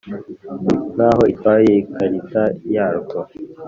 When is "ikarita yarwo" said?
1.81-3.17